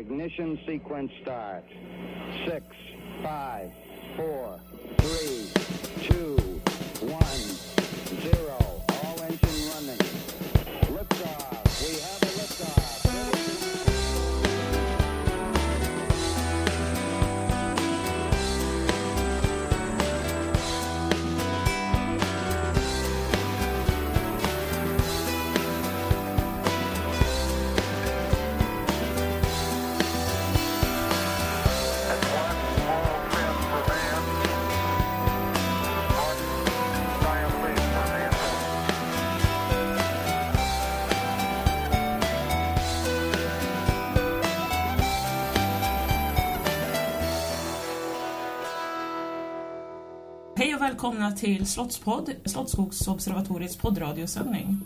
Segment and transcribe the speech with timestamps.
[0.00, 1.62] Ignition sequence start.
[2.46, 2.64] Six,
[3.22, 3.70] five,
[4.16, 4.58] four,
[50.90, 54.80] välkomna till Slottspodd, Slottsskogsobservatoriets poddradiosändning.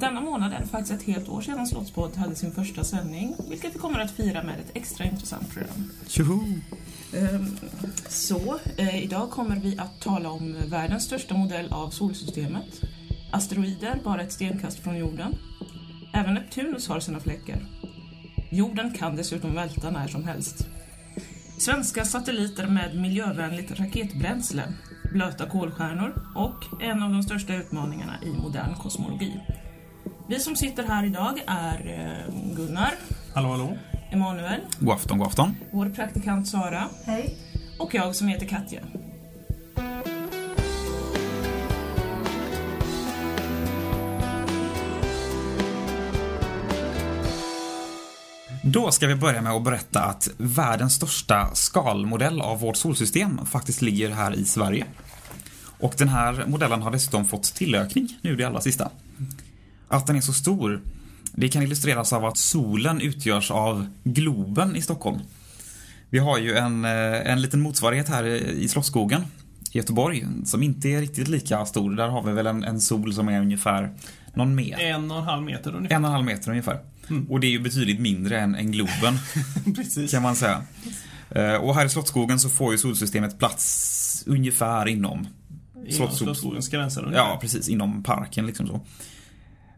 [0.00, 3.74] Denna månad är det faktiskt ett helt år sedan Slottspodd hade sin första sändning, vilket
[3.74, 5.90] vi kommer att fira med ett extra intressant program.
[6.06, 6.40] Tjoho!
[7.16, 7.56] Ehm,
[8.08, 12.80] Så, eh, idag kommer vi att tala om världens största modell av solsystemet,
[13.32, 15.34] asteroider bara ett stenkast från jorden.
[16.14, 17.66] Även Neptunus har sina fläckar.
[18.50, 20.66] Jorden kan dessutom välta när som helst.
[21.58, 24.72] Svenska satelliter med miljövänligt raketbränsle,
[25.14, 29.40] blöta kolstjärnor och en av de största utmaningarna i modern kosmologi.
[30.28, 31.78] Vi som sitter här idag är
[32.28, 32.92] eh, Gunnar,
[33.34, 33.76] Hallå, hallå.
[34.10, 35.56] Emanuel, God afton, god afton.
[35.72, 37.36] vår praktikant Sara Hej.
[37.78, 38.80] och jag som heter Katja.
[48.66, 53.82] Då ska vi börja med att berätta att världens största skalmodell av vårt solsystem faktiskt
[53.82, 54.86] ligger här i Sverige.
[55.84, 58.90] Och den här modellen har dessutom fått tillökning nu det allra sista.
[59.88, 60.80] Att den är så stor,
[61.32, 65.18] det kan illustreras av att solen utgörs av Globen i Stockholm.
[66.10, 69.20] Vi har ju en, eh, en liten motsvarighet här i Slottsskogen
[69.72, 71.96] i Göteborg som inte är riktigt lika stor.
[71.96, 73.90] Där har vi väl en, en sol som är ungefär
[74.34, 74.84] någon meter.
[74.84, 75.96] En och en halv meter ungefär.
[75.96, 76.78] En och en halv meter ungefär.
[77.10, 77.30] Mm.
[77.30, 79.18] Och det är ju betydligt mindre än, än Globen,
[80.10, 80.62] kan man säga.
[81.30, 85.26] Eh, Och här i Slottsskogen så får ju solsystemet plats ungefär inom
[85.86, 87.24] Inom Slotts- Slottsskogens gränser ungefär.
[87.28, 87.68] Ja, precis.
[87.68, 88.80] Inom parken liksom så.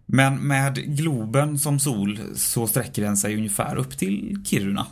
[0.07, 4.87] Men med Globen som sol så sträcker den sig ungefär upp till Kiruna.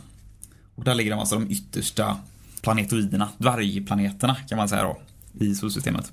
[0.75, 2.17] Och där ligger alltså de yttersta
[2.61, 4.97] planetoiderna, dvärgplaneterna kan man säga då,
[5.45, 6.11] i solsystemet.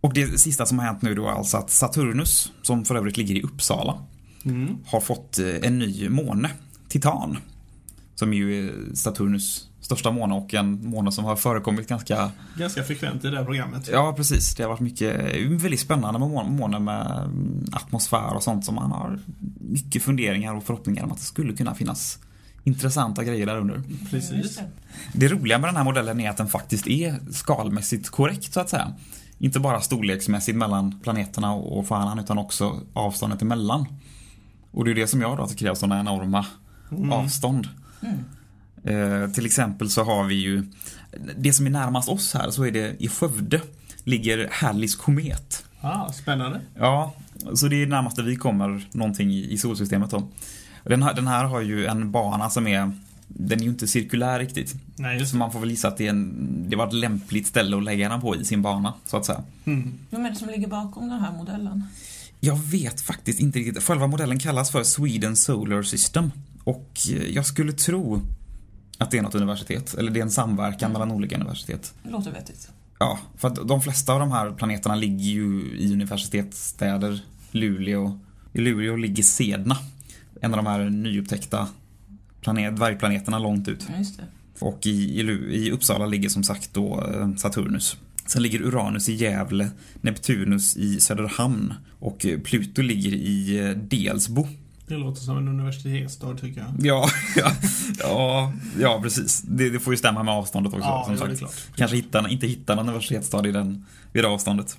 [0.00, 3.16] Och det sista som har hänt nu då är alltså att Saturnus, som för övrigt
[3.16, 4.02] ligger i Uppsala,
[4.44, 4.76] Mm.
[4.86, 6.50] har fått eh, en ny måne,
[6.88, 7.38] Titan.
[8.14, 13.24] Som ju är Saturnus största måne och en måne som har förekommit ganska Ganska frekvent
[13.24, 13.88] i det här programmet.
[13.92, 14.54] Ja, precis.
[14.54, 15.14] Det har varit mycket,
[15.62, 19.18] väldigt spännande med må- månen med mm, atmosfär och sånt som man har
[19.60, 22.18] mycket funderingar och förhoppningar om att det skulle kunna finnas
[22.64, 23.82] intressanta grejer där under.
[24.10, 24.60] Precis.
[25.12, 25.28] det.
[25.28, 28.92] Roliga med den här modellen är att den faktiskt är skalmässigt korrekt så att säga.
[29.38, 33.86] Inte bara storleksmässigt mellan planeterna och stjärnan utan också avståndet emellan.
[34.70, 36.46] Och det är det som gör då att det krävs sådana enorma
[37.12, 37.68] avstånd.
[38.84, 40.64] Eh, till exempel så har vi ju
[41.36, 43.60] det som är närmast oss här så är det i Skövde
[44.04, 45.64] ligger Halleys komet.
[45.80, 46.60] Ah, spännande.
[46.74, 47.14] Ja,
[47.54, 50.28] så det är närmaste vi kommer någonting i, i solsystemet då.
[50.84, 52.92] Den här, den här har ju en bana som är
[53.28, 54.74] den är ju inte cirkulär riktigt.
[54.96, 57.46] Nej, just Så man får väl gissa att det, är en, det var ett lämpligt
[57.46, 59.42] ställe att lägga den på i sin bana, så att säga.
[59.64, 59.98] mm.
[60.10, 61.84] Vem är det som ligger bakom den här modellen?
[62.40, 63.82] Jag vet faktiskt inte riktigt.
[63.82, 66.32] Själva modellen kallas för Sweden Solar System.
[66.64, 68.22] Och eh, jag skulle tro
[68.98, 71.94] att det är något universitet, eller det är en samverkan mellan olika universitet.
[72.02, 72.70] Det låter vettigt.
[72.98, 77.20] Ja, för att de flesta av de här planeterna ligger ju i universitetsstäder.
[77.50, 78.18] Luleå.
[78.52, 79.76] I Luleå ligger Sedna.
[80.40, 81.68] En av de här nyupptäckta
[82.40, 83.86] planet, dvärgplaneterna långt ut.
[83.88, 84.24] Ja, just det.
[84.60, 85.22] Och i, i,
[85.66, 87.96] i Uppsala ligger som sagt då eh, Saturnus.
[88.26, 89.70] Sen ligger Uranus i Gävle,
[90.00, 94.48] Neptunus i Söderhamn och Pluto ligger i eh, Delsbo.
[94.88, 96.74] Det låter som en universitetsstad tycker jag.
[96.78, 97.52] Ja, ja,
[97.98, 99.42] ja, ja precis.
[99.42, 100.88] Det, det får ju stämma med avståndet också.
[100.88, 101.38] Ja, som jo, det är sagt.
[101.38, 101.76] klart.
[101.76, 104.78] Kanske hitta, inte hitta någon universitetsstad i, den, vid det avståndet.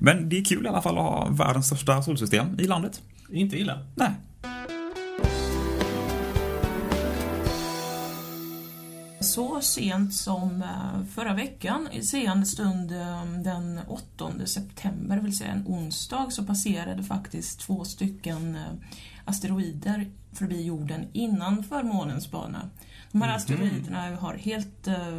[0.00, 3.02] Men det är kul i alla fall att ha världens största solsystem i landet.
[3.30, 3.78] Inte illa.
[3.94, 4.10] Nej.
[9.34, 15.36] Så sent som eh, förra veckan, i seende stund eh, den 8 september, det vill
[15.36, 18.62] säga en onsdag, så passerade faktiskt två stycken eh,
[19.24, 22.70] asteroider förbi jorden innanför månens bana.
[23.12, 25.18] De här asteroiderna har helt eh,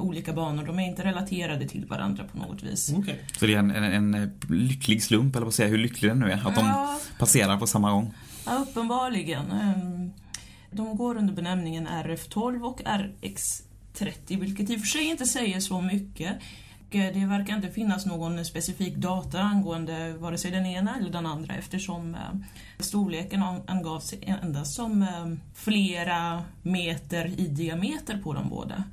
[0.00, 2.92] olika banor, de är inte relaterade till varandra på något vis.
[2.96, 3.20] Okej.
[3.38, 6.18] Så det är en, en, en lycklig slump, eller vad säger jag, hur lycklig den
[6.18, 6.48] nu är.
[6.48, 6.98] Att de Ja.
[7.18, 8.14] passerar på samma gång.
[8.46, 9.44] Ja, uppenbarligen.
[10.74, 15.80] De går under benämningen RF12 och RX30, vilket i och för sig inte säger så
[15.80, 16.32] mycket.
[16.90, 21.26] Eh, Det verkar inte finnas någon specifik data angående vare sig den ena eller den
[21.26, 22.20] andra eftersom eh,
[22.78, 28.84] storleken an- angavs endast som eh, flera meter i diameter på de båda.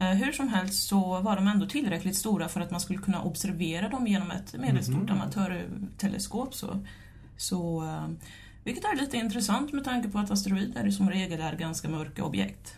[0.00, 3.88] Hur som helst så var de ändå tillräckligt stora för att man skulle kunna observera
[3.88, 6.54] dem genom ett medelstort amatörteleskop.
[6.54, 6.84] Så,
[7.36, 7.84] så,
[8.68, 12.74] vilket är lite intressant med tanke på att asteroider som regel är ganska mörka objekt.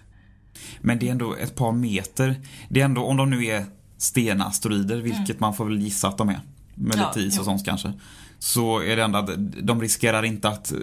[0.81, 2.41] Men det är ändå ett par meter.
[2.69, 3.65] Det är ändå, om de nu är
[3.99, 6.41] stenasteroider, vilket man får väl gissa att de är.
[6.75, 7.93] Med Ja, lite is och sånt kanske.
[8.39, 9.31] Så är det ändå att
[9.63, 10.79] de riskerar inte att eh,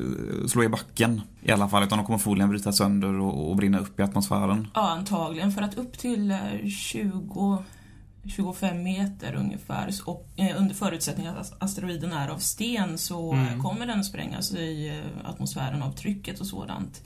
[0.48, 1.84] slå i backen i alla fall.
[1.84, 4.68] Utan de kommer förmodligen bryta sönder och, och brinna upp i atmosfären.
[4.74, 5.52] Ja, antagligen.
[5.52, 7.64] För att upp till eh, 20
[8.30, 13.86] 25 meter ungefär och eh, under förutsättning att asteroiden är av sten så eh, kommer
[13.86, 17.04] den sprängas i eh, atmosfären av trycket och sådant.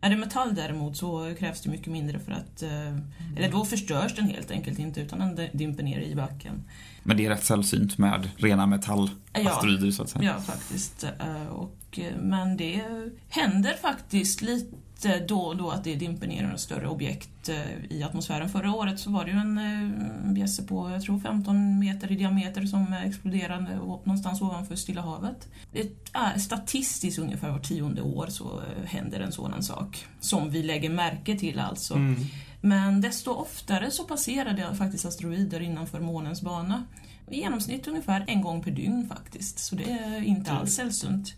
[0.00, 2.62] Är det metall däremot så krävs det mycket mindre för att...
[2.62, 2.96] eh,
[3.36, 6.64] Eller då förstörs den helt enkelt inte utan den dimper ner i backen.
[7.02, 10.24] Men det är rätt sällsynt med rena metallasteroider så att säga.
[10.24, 11.04] Ja, faktiskt.
[11.50, 12.82] Och, men det
[13.28, 14.76] händer faktiskt lite
[15.28, 18.48] då och då att det dimper ner några större objekt eh, i atmosfären.
[18.48, 22.16] Förra året så var det ju en eh, bjässe på, jag tror 15 meter i
[22.16, 25.48] diameter som eh, exploderade någonstans ovanför Stilla havet.
[26.38, 30.06] Statistiskt ungefär var tionde år så eh, händer en sådan sak.
[30.20, 31.98] Som vi lägger märke till alltså.
[32.60, 36.84] Men desto oftare så passerar det faktiskt asteroider innanför månens bana.
[37.30, 39.58] I genomsnitt ungefär en gång per dygn faktiskt.
[39.58, 41.34] Så det är inte alls sällsynt.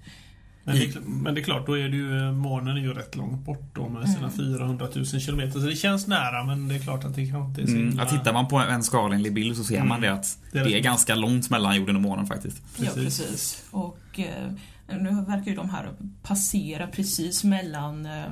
[0.66, 3.16] Men det, är, men det är klart, då är det ju, månen är ju rätt
[3.16, 5.60] långt bort då med sina 400 000 kilometer.
[5.60, 7.88] Så det känns nära, men det är klart att det kanske inte är så Mm,
[7.88, 10.64] himla- att tittar man på en skalenlig bild så ser man det att Det det
[10.64, 10.84] är är, rätt.
[10.84, 12.62] ganska långt mellan jorden och månen faktiskt.
[12.78, 13.18] Ja, Precis.
[13.20, 13.64] precis.
[13.70, 15.90] Och eh, nu verkar ju de här
[16.22, 18.22] passera precis mellan eh,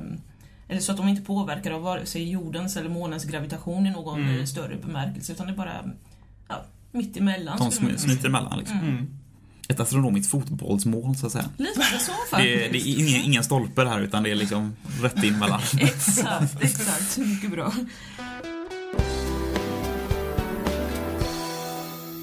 [0.67, 4.19] eller så att de inte påverkar av vare sig jordens eller månens gravitation i någon
[4.21, 4.39] Mm.
[4.39, 5.73] eh, större bemärkelse utan det är bara
[6.49, 7.57] ja, mitt emellan.
[7.59, 9.07] De smiter emellan liksom.
[9.69, 11.45] Ett astronomiskt fotbollsmål så att säga.
[11.57, 12.71] Lite så Det faktiskt.
[12.71, 15.61] det är ingen, ingen stolpe här utan det är liksom rätt in mellan.
[15.79, 17.17] Exakt, exakt.
[17.17, 17.73] Mycket bra.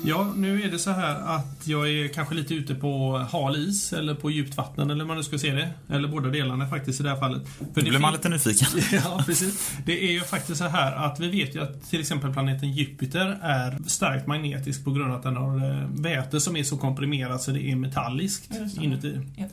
[0.04, 3.92] Ja, nu är det så här att jag är kanske lite ute på hal is
[3.92, 5.70] eller på djupt vatten eller vad man nu ska se det.
[5.88, 7.42] Eller båda delarna faktiskt i det här fallet.
[7.74, 8.68] För Då blir man lite nyfiken.
[9.04, 9.72] Ja, precis.
[9.86, 13.38] Det är ju faktiskt så här att vi vet ju att till exempel planeten Jupiter
[13.42, 17.42] är starkt magnetisk på grund av att den har eh, väte som är så komprimerat
[17.42, 18.50] så det är metalliskt
[18.80, 19.20] inuti.
[19.36, 19.44] Ja.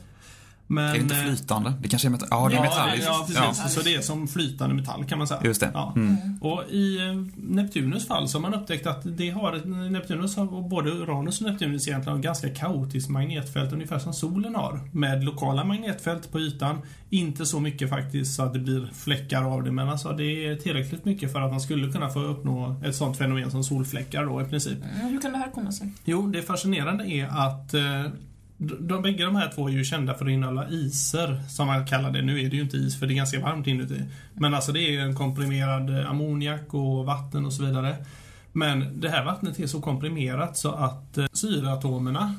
[0.70, 1.72] Men, Är det inte eh, flytande?
[1.82, 2.28] Det kanske är metall?
[2.30, 3.06] Ja, det är ja, metalliskt.
[3.06, 3.42] Ja, Ja.
[3.48, 3.72] precis.
[3.74, 5.40] Så det är som flytande metall kan man säga.
[5.44, 5.70] Just det.
[5.74, 5.92] Ja.
[5.96, 6.16] Mm.
[6.40, 10.90] Och i eh, Neptunus fall så har man upptäckt att det har Neptunus har, både
[10.90, 14.80] Uranus och Neptunus egentligen har ett ganska kaotiskt magnetfält ungefär som solen har.
[14.92, 16.78] Med lokala magnetfält på ytan.
[17.10, 20.56] Inte så mycket faktiskt så att det blir fläckar av det men alltså det är
[20.56, 24.42] tillräckligt mycket för att man skulle kunna få uppnå ett sånt fenomen som solfläckar då
[24.42, 24.78] i princip.
[25.00, 25.92] Mm, Hur kan det här komma sig?
[26.04, 27.82] Jo, det fascinerande är att eh,
[28.58, 31.86] de, de, bägge de här två är ju kända för att innehålla iser, som man
[31.86, 32.22] kallar det.
[32.22, 34.02] Nu är det ju inte is för det är ganska varmt inuti.
[34.34, 37.96] Men alltså det är en komprimerad eh, ammoniak och vatten och så vidare.
[38.52, 42.34] Men det här vattnet är så komprimerat så att eh, syreatomerna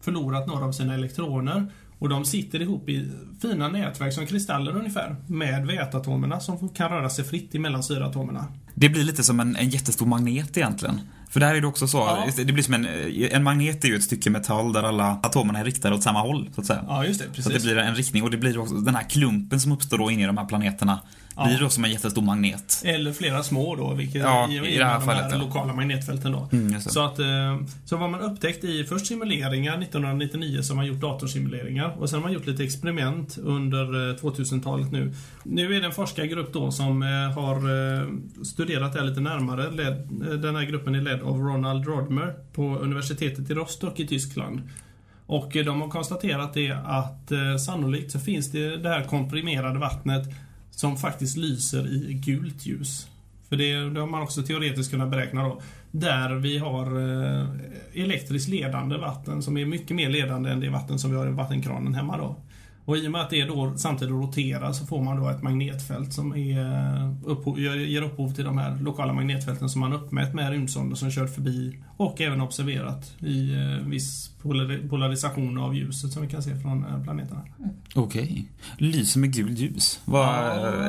[0.00, 1.66] förlorat några av sina elektroner
[1.98, 3.10] och de sitter ihop i
[3.42, 8.46] fina nätverk som kristaller ungefär med väteatomerna som kan röra sig fritt emellan syreatomerna.
[8.74, 11.00] Det blir lite som en, en jättestor magnet egentligen.
[11.30, 12.44] För där är det också så, Ja.
[12.44, 12.86] det blir som en,
[13.32, 16.50] en magnet är ju ett stycke metall där alla atomerna är riktade åt samma håll,
[16.54, 16.84] så att säga.
[16.88, 17.26] Ja, just det.
[17.26, 17.46] Så Precis.
[17.46, 20.10] att det blir en riktning och det blir också, den här klumpen som uppstår då
[20.10, 21.00] inne i de här planeterna
[21.36, 21.46] Ja.
[21.46, 22.82] blir då som en jättestor magnet.
[22.84, 25.38] Eller flera små då, vilket Ja, i, i det här de fallet, ja.
[25.38, 26.48] lokala magnetfälten då.
[26.52, 26.80] Mm, det.
[26.80, 27.26] så att, eh,
[27.84, 32.22] så vad man upptäckt i först simuleringar 1999 som man gjort datorsimuleringar och sen har
[32.22, 35.12] man gjort lite experiment under eh, 2000-talet nu.
[35.42, 38.08] Nu är det en forskargrupp då som eh, har eh,
[38.44, 39.70] studerat det här lite närmare.
[39.70, 39.92] Led,
[40.30, 44.62] eh, den här gruppen är ledd av Ronald Rodmer på universitetet i Rostock i Tyskland.
[45.26, 49.78] Och eh, de har konstaterat det att eh, sannolikt så finns det det här komprimerade
[49.78, 50.28] vattnet
[50.74, 53.08] som faktiskt lyser i gult ljus.
[53.48, 55.60] För det, det har man också teoretiskt kunnat beräkna då.
[55.90, 57.48] Där vi har eh,
[57.92, 61.30] elektriskt ledande vatten som är mycket mer ledande än det vatten som vi har i
[61.30, 62.36] vattenkranen hemma då.
[62.84, 66.12] Och i och med att det då samtidigt roterar så får man då ett magnetfält
[66.12, 70.50] som är eh, upphov, ger upphov till de här lokala magnetfälten som man uppmätt med
[70.50, 74.30] rymdsonder som kört förbi och även observerat i eh, viss
[74.88, 77.40] polarisation av ljuset som vi kan se från eh, planeterna.
[77.94, 78.48] Okej.
[78.78, 80.00] Lyser med gult ljus.
[80.06, 80.34] Ja.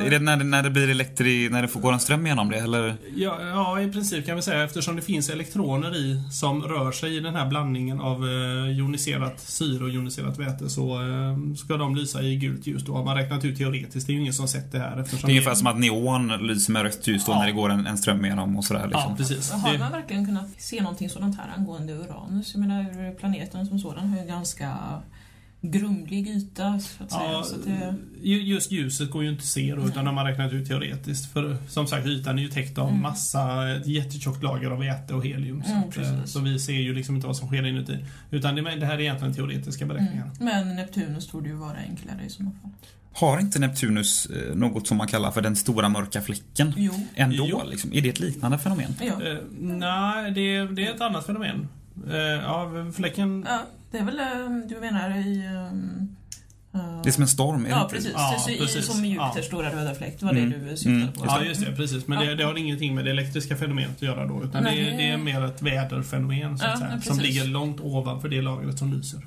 [0.06, 1.50] Är det när, det när det blir elektri...
[1.50, 2.96] När det får gå en ström igenom det, eller?
[3.16, 7.18] Ja, ja, i princip kan vi säga eftersom det finns elektroner i som rör sig
[7.18, 11.96] i den här blandningen av eh, joniserat syre och joniserat väte så eh, ska de
[11.96, 12.84] lysa i gult ljus.
[12.86, 14.08] Då har man räknat ut teoretiskt.
[14.08, 16.74] Det är ju ingen som sett det här Det är ungefär som att neon lyser
[16.74, 17.40] med rött ljus då Ja.
[17.40, 19.02] när det går en, en ström igenom och sådär liksom.
[19.10, 19.52] Ja, precis.
[19.52, 22.54] Har Det, man verkligen kunnat se någonting sådant här angående Uranus?
[22.54, 23.16] Jag menar,
[23.52, 24.78] planeten som sådan har ju ganska
[25.62, 27.32] grumlig yta, så att säga.
[27.32, 30.18] ja, Så att det, ju- just ljuset går ju inte att se då, utan de
[30.18, 31.34] har räknat ut teoretiskt.
[31.34, 33.02] För som sagt, ytan är ju täckt av Mm.
[33.02, 35.64] massa, ett jättetjockt lager av väte och helium.
[35.64, 36.32] Så, Mm, att, eh, precis.
[36.34, 38.06] så vi ser ju liksom inte vad som sker inuti.
[38.32, 40.24] Utan det, det här är egentligen teoretiska beräkningar.
[40.24, 40.36] mm.
[40.66, 42.72] Men Neptunus torde ju vara enklare i sådana fall.
[43.14, 46.74] Har inte Neptunus eh, något som man kallar för den stora mörka fläcken?
[46.78, 46.94] Jo.
[47.16, 47.62] Ändå, Jo.
[47.66, 47.94] liksom.
[47.94, 48.96] Är det ett liknande fenomen?
[49.02, 49.06] Ja.
[49.24, 51.68] Eh, nej, det, det är ett annat fenomen.
[52.10, 53.46] Eh, ja, fläcken...
[53.50, 53.60] ja,
[53.92, 55.48] det är väl, eh, du menar i...
[55.72, 56.16] Um,
[56.76, 58.12] uh, Det är som en storm, är Ja, precis.
[58.16, 58.76] Ja, det är precis.
[58.76, 59.42] i, som Jupiters Ja.
[59.44, 60.66] stora röda fläkt, det var det Mm.
[60.68, 61.12] du syftade Mm.
[61.14, 61.26] på.
[61.26, 61.72] Ja, just det.
[61.76, 62.08] Precis.
[62.08, 64.44] Men det, det har ingenting med det elektriska fenomenet att göra då.
[64.44, 67.20] Utan Nej, det, det- det är mer ett väderfenomen så att Ja, säga, ja, som
[67.20, 69.20] ligger långt ovanför det lagret som lyser.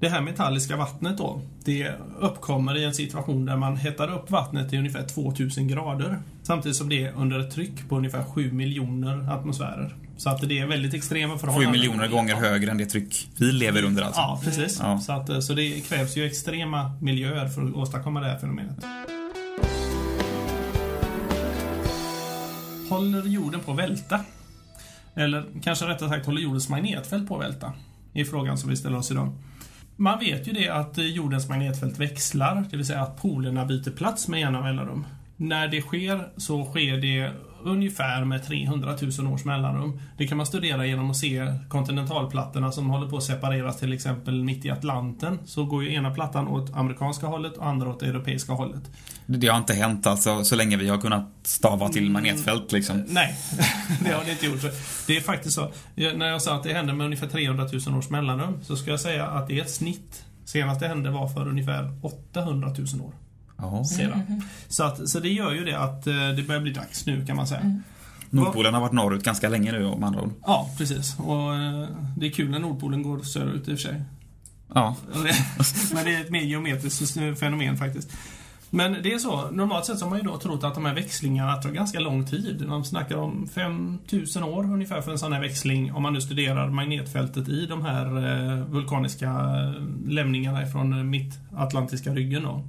[0.00, 4.70] Det här metalliska vattnet då, det uppkommer i en situation där man hettar upp vattnet
[4.70, 6.18] till ungefär 2000 grader.
[6.42, 9.94] Samtidigt som det är under ett tryck på ungefär 7 miljoner atmosfärer.
[10.16, 11.72] Så att det är väldigt extrema förhållanden.
[11.72, 14.20] miljoner gånger högre än det tryck vi lever under alltså.
[14.20, 14.78] Ja, precis.
[14.82, 14.98] Ja.
[14.98, 18.76] Så, att, eh, så det krävs ju extrema miljöer för att åstadkomma det här fenomenet.
[22.90, 24.20] Håller jorden på att välta?
[25.14, 27.72] Eller kanske rättare sagt, håller jordens magnetfält på att välta?
[28.14, 29.32] är frågan som vi ställer oss idag.
[29.96, 33.90] Man vet ju det att eh, jordens magnetfält växlar, det vill säga att polerna byter
[33.90, 35.06] plats med jämna mellanrum.
[35.36, 37.32] När det sker så sker det
[37.64, 40.00] ungefär med 300 000 års mellanrum.
[40.18, 44.44] Det kan man studera genom att se kontinentalplattorna som håller på att separeras till exempel
[44.44, 45.38] mitt i Atlanten.
[45.44, 48.82] Så går ju ena plattan åt amerikanska hållet och andra åt det europeiska hållet.
[49.26, 52.12] Det, har inte hänt alltså så länge vi har kunnat stava till Mm.
[52.12, 53.04] magnetfält liksom.
[53.08, 53.36] Nej,
[54.04, 54.60] det har det inte gjort.
[55.06, 55.70] Det är faktiskt så.
[55.94, 59.00] När jag sa att det hände med ungefär 300 000 års mellanrum så ska jag
[59.00, 60.24] säga att det är ett snitt.
[60.44, 63.12] Senast det hände var för ungefär 800 000 år
[63.56, 63.84] Ja.
[63.84, 64.42] sedan.
[64.68, 67.36] Så, att, så det gör ju det att eh, det börjar bli dags nu kan
[67.36, 67.60] man säga.
[67.60, 67.82] Mm.
[68.30, 70.32] Nordpolen har varit norrut ganska länge nu om andra ord.
[70.42, 71.18] Ja, precis.
[71.18, 74.02] Och eh, det är kul när Nordpolen går söderut i och för sig.
[74.74, 74.96] Ja.
[75.94, 78.16] Men det är ett mer geometriskt fenomen faktiskt.
[78.74, 80.94] Men det är så, normalt sett så har man ju då trott att de här
[80.94, 82.64] växlingarna tar ganska lång tid.
[82.68, 86.70] De snackar om 5000 år ungefär för en sån här växling om man nu studerar
[86.70, 89.32] magnetfältet i de här eh, vulkaniska
[90.06, 92.64] lämningarna ifrån mittatlantiska ryggen då.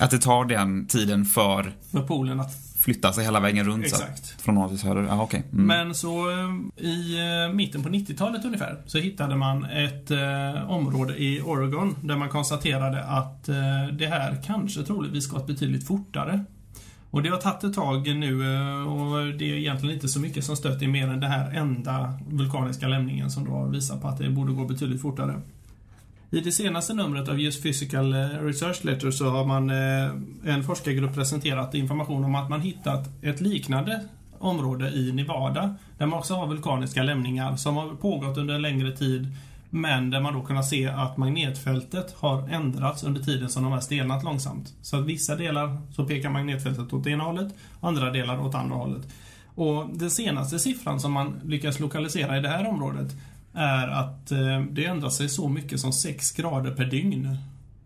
[0.00, 2.54] Att det tar den tiden för För polen att...
[2.78, 3.96] flytta sig hela vägen runt så.
[3.96, 4.42] Exakt.
[4.42, 5.02] Från norr till söder.
[5.02, 5.42] Ja, okej.
[5.52, 5.66] Mm.
[5.66, 11.22] Men så eh, i eh, mitten på 90-talet ungefär så hittade man ett eh, område
[11.22, 13.54] i Oregon där man konstaterade att eh,
[13.92, 16.44] det här kanske troligtvis gått betydligt fortare.
[17.10, 20.44] Och det har tagit ett tag nu eh, och det är egentligen inte så mycket
[20.44, 24.18] som stött i mer än den här enda vulkaniska lämningen som då visar på att
[24.18, 25.40] det borde gå betydligt fortare.
[26.30, 30.64] I det senaste numret av Just Physical eh, Research Letter så har man eh, en
[30.64, 34.00] forskargrupp presenterat information om att man hittat ett liknande
[34.38, 38.96] område i Nevada där man också har vulkaniska lämningar som har pågått under en längre
[38.96, 39.28] tid
[39.70, 43.80] men där man då kunnat se att magnetfältet har ändrats under tiden som de har
[43.80, 44.74] stelnat långsamt.
[44.82, 49.08] Så att vissa delar så pekar magnetfältet åt ena hållet, andra delar åt andra hållet.
[49.54, 53.14] Och den senaste siffran som man lyckas lokalisera i det här området
[53.56, 57.36] är att eh, det ändrar sig så mycket som 6 grader per dygn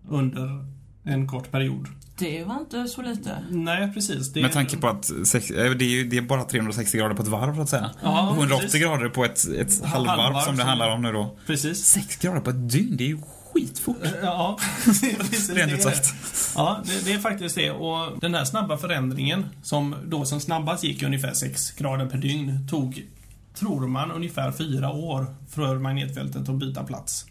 [0.09, 0.65] under
[1.05, 1.87] en kort period.
[2.19, 3.45] Det var inte så lite.
[3.51, 4.33] Nej, precis.
[4.33, 7.15] Det Med tanke på att sex, eh, det är, ju, det är bara 360 grader
[7.15, 7.91] på ett varv så att säga.
[8.03, 8.83] Ja, och 180 precis.
[8.83, 11.37] grader på ett, ett halvvarv Halvvarv som det handlar om nu då.
[11.47, 11.85] Precis.
[11.85, 13.19] 6 grader på ett dygn, det är ju
[13.53, 13.97] skitfort.
[14.23, 15.51] Ja, precis.
[15.51, 16.15] Rent det ut är sagt.
[16.57, 17.71] Ja, det, det är faktiskt det.
[17.71, 22.69] Och den här snabba förändringen som då som snabbast gick ungefär 6 grader per dygn
[22.71, 23.07] tog,
[23.55, 27.27] tror man, ungefär fyra år för magnetfältet att byta plats.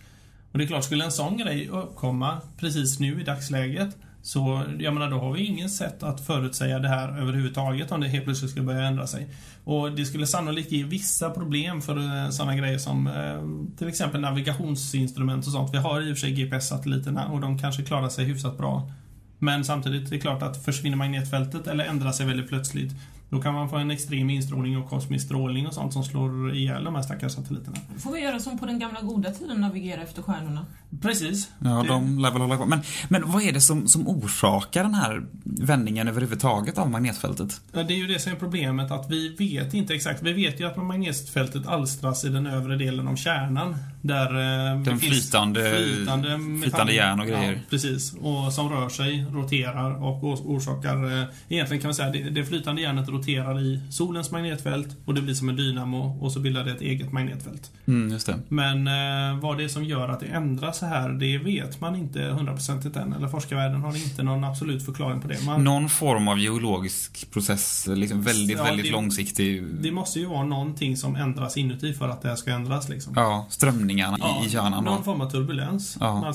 [0.51, 4.93] Och det är klart, skulle en sån grej uppkomma precis nu i dagsläget så jag
[4.93, 8.51] menar, då har vi ingen sätt att förutsäga det här överhuvudtaget om det helt plötsligt
[8.51, 9.27] skulle börja ändra sig.
[9.63, 14.21] Och det skulle sannolikt ge vissa problem för eh, sådana grejer som eh, till exempel
[14.21, 15.73] navigationsinstrument och sånt.
[15.73, 18.91] Vi har i och för sig GPS-satelliterna och de kanske klarar sig hyfsat bra.
[19.39, 22.91] Men samtidigt, det är klart att försvinner magnetfältet eller ändrar sig väldigt plötsligt
[23.29, 26.83] då kan man få en extrem instrålning och kosmisk strålning och sånt som slår ihjäl
[26.83, 27.77] de här stackars satelliterna.
[27.98, 30.65] Får vi göra som på den gamla goda tiden, navigera efter stjärnorna?
[31.01, 31.50] Precis.
[31.59, 32.65] Ja, de lär väl hålla kvar.
[32.65, 37.62] Men, men vad är det som, som orsakar den här vändningen överhuvudtaget av magnetfältet?
[37.71, 40.21] Ja, Det är ju det som är problemet, att vi vet inte exakt.
[40.24, 43.75] Vi vet ju att magnetfältet alstras i den övre delen av kärnan.
[44.01, 47.51] Där eh, det Den finns flytande- flytande, metall- flytande järn och grejer.
[47.53, 48.13] Ja, precis.
[48.21, 51.19] Och som rör sig, roterar och ors- orsakar...
[51.21, 55.21] eh, Egentligen kan man säga det, det flytande järnet roterar i solens magnetfält och det
[55.21, 57.71] blir som en dynamo och så bildar det ett eget magnetfält.
[57.88, 58.35] Mm, just det.
[58.47, 61.95] Men eh, vad det är som gör att det ändras så här, det vet man
[61.95, 63.13] inte hundraprocentigt än.
[63.13, 65.45] Eller forskarvärlden har inte någon absolut förklaring på det.
[65.45, 69.63] Man, Någon form av geologisk process, liksom väldigt, Ja, väldigt det- långsiktig.
[69.81, 73.13] Det måste ju vara någonting som ändras inuti för att det här ska ändras liksom.
[73.15, 75.03] Ja, strömningarna i, i kärnan någon då.
[75.03, 75.97] form av turbulens.
[75.99, 76.33] Ja.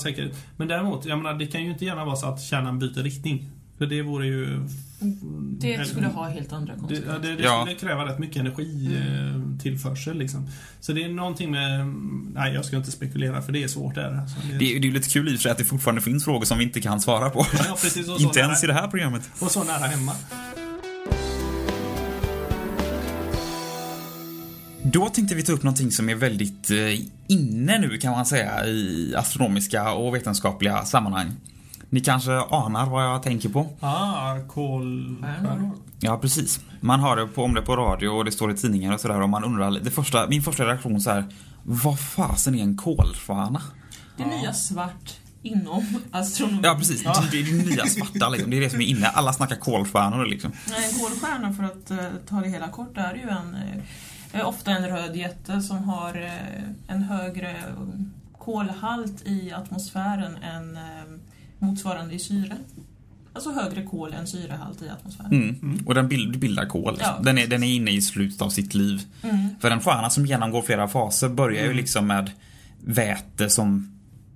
[0.57, 3.51] Men däremot, jag menar, det kan ju inte gärna vara så att kärnan byter riktning.
[3.79, 4.61] För det vore ju...
[5.59, 7.13] Det eller- skulle ha helt andra Det, konsekvenser.
[7.13, 7.63] ja, det, det Ja.
[7.67, 9.53] skulle kräva rätt mycket energi Mm.
[9.55, 10.49] eh, tillförsel liksom.
[10.81, 11.87] Så det är någonting med...
[12.35, 14.19] Nej, jag ska inte spekulera för det är svårt där.
[14.21, 15.65] Alltså, det, Det är det är ju lite kul i och för sig att det
[15.65, 17.47] fortfarande finns frågor som vi inte kan svara på.
[17.69, 18.09] Ja, precis.
[18.09, 19.31] Och så, inte ens i nära, det här programmet.
[19.41, 20.13] och så nära hemma.
[24.83, 28.67] Då tänkte vi ta upp någonting som är väldigt eh, inne nu kan man säga
[28.67, 31.33] i astronomiska och vetenskapliga sammanhang.
[31.95, 33.67] Ni kanske anar vad jag tänker på?
[33.81, 35.71] Ah, kolstjärnor.
[36.01, 36.61] Ja, precis.
[36.81, 39.21] Man hör det på, om det på radio och det står i tidningar och sådär
[39.21, 41.25] och man undrar, det första, min första reaktion så här,
[41.63, 43.63] vad fasen är en kolstjärna?
[44.17, 46.61] Det nya svart inom astronomi.
[46.63, 47.03] Ja, precis.
[47.03, 48.51] Det, det är det nya svarta liksom.
[48.51, 49.07] Det är det som är inne.
[49.07, 50.53] Alla snackar kolstjärnor liksom.
[50.71, 53.57] Nej, En kolstjärna, för att eh, ta det hela kort, är ju en,
[54.33, 57.57] eh, ofta en röd jätte som har eh, en högre eh,
[58.39, 60.83] kolhalt i atmosfären än eh,
[61.65, 62.57] motsvarande i syre.
[63.33, 65.33] Alltså högre kol än syrehalt i atmosfären.
[65.33, 65.83] Mm.
[65.87, 66.97] Och den bild, bildar kol.
[67.01, 67.21] Ja.
[67.23, 69.03] Den, är, den är inne i slutet av sitt liv.
[69.23, 69.49] Mm.
[69.61, 71.77] För en stjärna som genomgår flera faser börjar ju Mm.
[71.77, 72.31] liksom med
[72.85, 73.91] väte som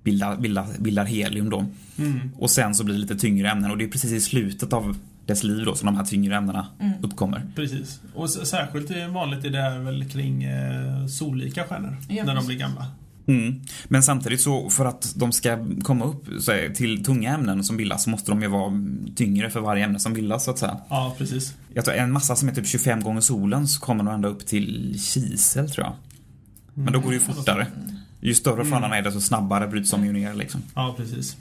[0.04, 1.64] bildar, bildar, bildar helium då.
[1.98, 2.30] Mm.
[2.38, 4.96] Och sen så blir det lite tyngre ämnen och det är precis i slutet av
[5.26, 6.92] dess liv då som de här tyngre ämnena Mm.
[7.04, 7.42] uppkommer.
[7.56, 8.00] Precis.
[8.14, 11.96] Och särskilt är vanligt är det här väl kring eh, sollika stjärnor.
[12.08, 12.86] Ja, när de blir gamla.
[13.28, 13.60] Mm.
[13.88, 17.76] Men samtidigt så för att de ska komma upp så är, till tunga ämnen som
[17.76, 18.72] bildas så måste de ju vara
[19.16, 20.76] tyngre för varje ämne som bildas så att säga.
[20.88, 21.54] Ja, precis.
[21.74, 24.46] Jag tror en massa som är typ 25 gånger solen så kommer de ända upp
[24.46, 25.94] till kisel tror jag.
[26.74, 27.66] Men då går det ju fortare.
[28.20, 28.72] Ju större Mm.
[28.72, 30.62] stjärnorna är desto snabbare bryts de ju ner liksom.
[30.74, 31.36] Ja, precis.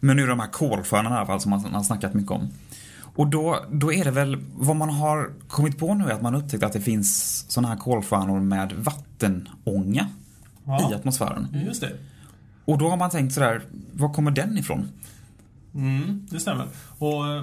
[0.00, 2.48] Men nu de här kolstjärnorna i alla fall som man har snackat mycket om.
[2.98, 6.34] Och då, då är det väl, vad man har kommit på nu är att man
[6.34, 10.08] upptäckt att det finns såna här kolstjärnor med vattenånga
[10.66, 11.48] i Ja, atmosfären.
[11.66, 11.92] just det.
[12.64, 14.88] Och då har man tänkt sådär, var kommer den ifrån?
[15.74, 16.66] Mm, det stämmer.
[16.98, 17.42] Och eh,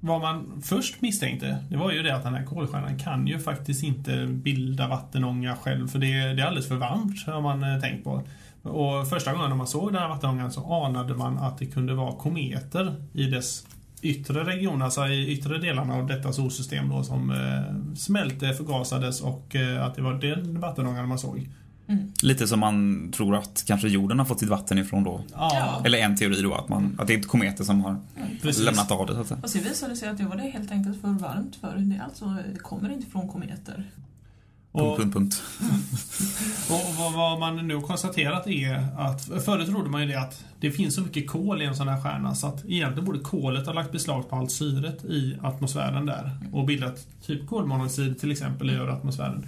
[0.00, 3.82] vad man först misstänkte, det var ju det att den här kolstjärnan kan ju faktiskt
[3.82, 8.04] inte bilda vattenånga själv, för det, det är alldeles för varmt, har man eh, tänkt
[8.04, 8.22] på.
[8.62, 11.94] Och första gången när man såg den här vattenångan så anade man att det kunde
[11.94, 13.66] vara kometer i dess
[14.02, 19.56] yttre region, alltså i yttre delarna av detta solsystem då som eh, smälte, förgasades och
[19.56, 21.48] eh, att det var den vattenångan man såg.
[22.22, 25.20] Lite som man tror att kanske jorden har fått sitt vatten ifrån då.
[25.32, 25.82] Ja.
[25.84, 27.96] Eller en teori då, att, man, att det är inte kometer som har
[28.42, 28.64] Precis.
[28.64, 29.40] lämnat av det så att säga.
[29.42, 31.76] Och så visade det sig att det var det helt enkelt för varmt för.
[31.76, 33.74] Det alltså, det kommer inte från kometer.
[34.72, 35.42] Punkt, Och- punkt, punkt.
[36.70, 40.70] Och vad, vad man nu konstaterat är att förut trodde man ju det att det
[40.70, 43.72] finns så mycket kol i en sån här stjärna så att egentligen borde kolet ha
[43.72, 48.76] lagt beslag på allt syret i atmosfären där och bildat typ kolmonoxid till exempel i
[48.78, 49.46] atmosfären.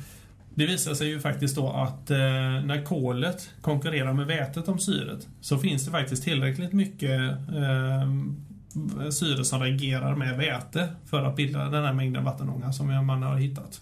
[0.59, 2.16] Det visar sig ju faktiskt då att eh,
[2.64, 9.45] när kolet konkurrerar med vätet om syret så finns det faktiskt tillräckligt mycket eh, syre
[9.45, 13.81] som reagerar med väte för att bilda den här mängden vattenånga som man har hittat.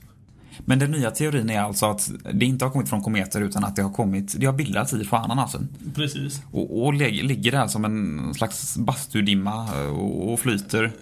[0.64, 3.76] Men den nya teorin är alltså att det inte har kommit från kometer utan att
[3.76, 5.58] det har kommit, det har bildats i stjärnan alltså.
[5.94, 6.42] Precis.
[6.50, 10.92] Och, och lig- ligger där som en slags bastudimma eh, och, och flyter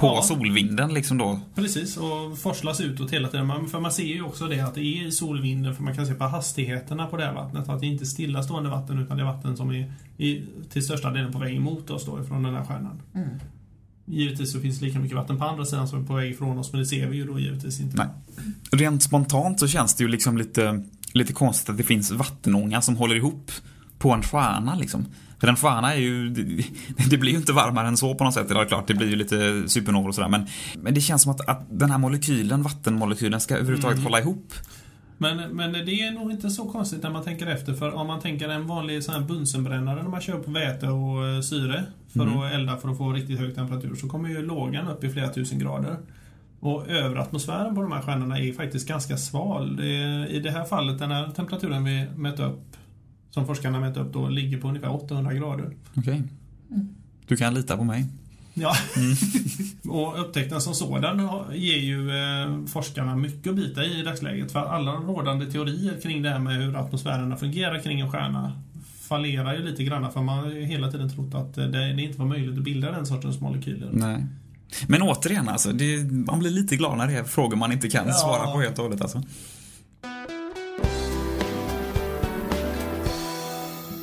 [0.00, 0.22] på Ja.
[0.22, 1.40] solvinden liksom då.
[1.54, 3.46] Precis, och forslas utåt hela tiden.
[3.46, 6.06] Man- För man ser ju också det att det är i solvinden, för man kan
[6.06, 9.22] se på hastigheterna på det här vattnet, att det inte är stillastående vatten utan det
[9.22, 12.54] är vatten som är i, till största delen på väg emot oss då ifrån den
[12.54, 13.02] här stjärnan.
[13.14, 13.28] Mm.
[14.06, 16.58] Givetvis så finns det lika mycket vatten på andra sidan som är på väg ifrån
[16.58, 17.96] oss, men det ser vi ju då givetvis inte.
[17.96, 18.06] Nej.
[18.72, 22.96] Rent spontant så känns det ju liksom lite, lite konstigt att det finns vattenånga som
[22.96, 23.52] håller ihop
[23.98, 25.06] på en stjärna liksom.
[25.40, 26.64] Stjärna är ju, det,
[27.10, 28.50] det blir ju inte varmare än så på något sätt.
[28.50, 30.28] Eller klart, det blir ju lite supernovor och sådär.
[30.28, 30.46] Men,
[30.76, 34.04] men det känns som att, att den här molekylen, vattenmolekylen, ska överhuvudtaget Mm.
[34.04, 34.52] hålla ihop.
[35.20, 38.20] Men, men det är nog inte så konstigt när man tänker efter, för om man
[38.20, 42.20] tänker en vanlig sån här bunsenbrännare när man kör på väte och eh, syre för
[42.20, 42.38] Mm.
[42.38, 45.28] att elda för att få riktigt hög temperatur så kommer ju lågan upp i flera
[45.28, 45.96] tusen grader.
[46.60, 49.76] Och övre atmosfären på de här stjärnorna är faktiskt ganska sval.
[49.76, 52.60] Det är, I det här fallet, den här temperaturen vi mätte upp,
[53.30, 55.76] som forskarna mätte upp då, ligger på ungefär 800 grader.
[55.96, 56.22] Okej.
[57.26, 58.06] Du kan lita på mig.
[58.54, 58.72] Ja.
[59.88, 64.52] och upptäckten som sådan ger ju eh, forskarna mycket att bita i i dagsläget.
[64.52, 68.62] För alla rådande teorier kring det här med hur atmosfärerna fungerar kring en stjärna
[69.00, 72.02] fallerar ju lite grann för man har ju hela tiden trott att eh, det, det
[72.02, 73.88] inte var möjligt att bilda den sortens molekyler.
[73.92, 74.26] Nej.
[74.88, 78.06] Men återigen, alltså, det, man blir lite glad när det är frågor man inte kan
[78.06, 78.12] Ja.
[78.12, 79.00] svara på helt och hållet.
[79.00, 79.22] Alltså.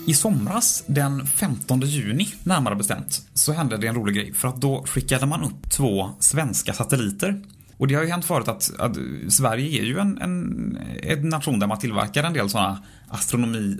[0.07, 4.33] I somras, den 15 juni närmare bestämt, så hände det en rolig grej.
[4.33, 7.41] För att då skickade man upp två svenska satelliter.
[7.77, 8.97] Och det har ju hänt förut att, att
[9.29, 12.83] Sverige är ju en, en, en nation där man tillverkar en del sådana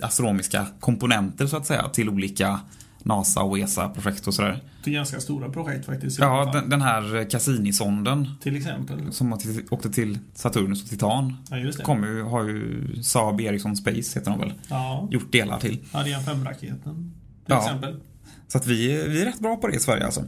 [0.00, 2.60] astronomiska komponenter så att säga till olika
[3.06, 4.62] NASA och ESA-projekt och sådär.
[4.84, 6.18] Det är ganska stora projekt faktiskt.
[6.18, 9.12] Ja, den, den här Cassini-sonden Till exempel.
[9.12, 9.32] som
[9.70, 11.84] åkte till Saturnus och Titan Ja, just det.
[11.84, 15.78] kommer ju, har ju Saab Ericsson Space, heter de väl, Ja, gjort delar till.
[15.92, 16.80] Ariane 5-raketen.
[16.84, 17.12] Till
[17.46, 17.58] Ja.
[17.64, 18.00] exempel.
[18.48, 20.20] Så att vi, vi är rätt bra på det i Sverige alltså.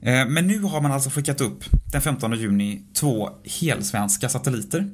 [0.00, 4.90] Eh, Men nu har man alltså skickat upp den 15 juni två helsvenska satelliter.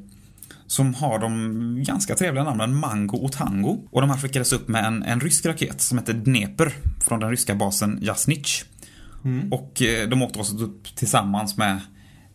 [0.66, 3.88] Som har de ganska trevliga namnen Mango och Tango.
[3.90, 6.72] Och de här skickades upp med en, en rysk raket som heter Dneper
[7.04, 8.64] från den ryska basen Jasnich.
[9.50, 11.80] Och eh, de åkte också upp tillsammans med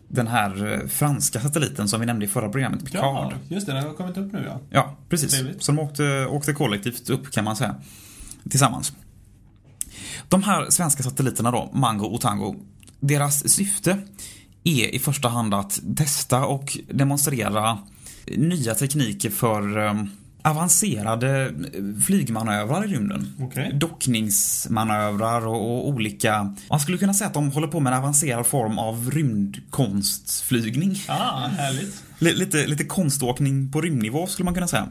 [0.08, 3.04] den här eh, franska satelliten som vi nämnde i förra programmet, Picard.
[3.04, 3.74] Ja, just det.
[3.74, 4.60] Den har kommit upp nu ja.
[4.70, 5.32] Ja, precis.
[5.32, 5.64] Trevligt.
[5.64, 7.76] Så de åkte, åkte kollektivt upp kan man säga.
[8.50, 8.94] Tillsammans.
[10.30, 12.56] De här svenska satelliterna då, Mango och Tango,
[13.00, 13.98] deras syfte
[14.64, 17.80] är i första hand att testa och demonstrera
[18.28, 20.04] nya tekniker för eh,
[20.44, 21.54] avancerade
[22.06, 23.36] flygmanövrar i rymden.
[23.40, 23.72] Okej.
[23.74, 26.56] Dockningsmanövrar och, och olika...
[26.70, 30.96] Man skulle kunna säga att de håller på med en avancerad form av rymdkonstflygning.
[31.08, 32.04] Ah, härligt.
[32.20, 34.88] Li- Lite, lite konståkning på rymdnivå skulle man kunna säga.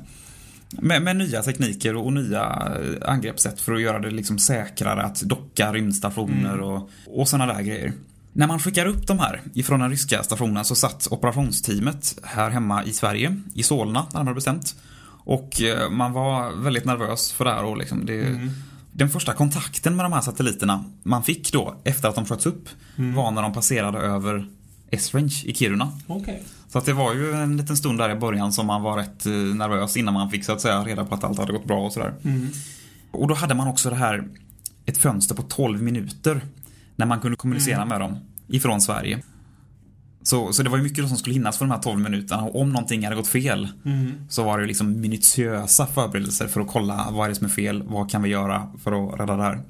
[0.79, 5.21] Med, med nya tekniker och nya eh, angreppssätt för att göra det liksom säkrare att
[5.21, 7.93] docka rymdstationer och, och sådana där grejer.
[8.33, 12.85] När man skickar upp de här ifrån den ryska stationen så satt operationsteamet här hemma
[12.85, 14.75] i Sverige, i Solna närmare bestämt.
[15.25, 18.51] Och eh, man var väldigt nervös för det här och liksom det,
[18.93, 22.69] Den första kontakten med de här satelliterna man fick då efter att de sköts upp
[23.15, 24.49] var när de passerade över
[24.91, 25.93] S-Range i Kiruna.
[26.07, 26.43] Okej.
[26.69, 29.27] Så att det var ju en liten stund där i början som man var rätt
[29.27, 31.87] eh, nervös innan man fick så att säga reda på att allt hade gått bra
[31.87, 32.15] och sådär.
[33.11, 34.25] Och då hade man också det här,
[34.87, 36.41] ett fönster på 12 minuter
[37.01, 39.23] när man kunde kommunicera med dem ifrån Sverige.
[40.23, 42.61] Så, så det var ju mycket som skulle hinnas för de här 12 minuterna och
[42.61, 43.69] om någonting hade gått fel
[44.29, 47.51] så var det ju liksom minutiösa förberedelser för att kolla vad är det som är
[47.51, 49.61] fel, vad kan vi göra för att rädda det här.